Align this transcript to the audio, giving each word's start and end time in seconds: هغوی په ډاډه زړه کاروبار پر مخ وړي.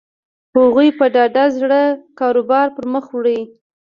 هغوی 0.55 0.89
په 0.97 1.05
ډاډه 1.13 1.45
زړه 1.59 1.81
کاروبار 2.19 2.67
پر 2.75 2.85
مخ 2.93 3.05
وړي. 3.13 3.39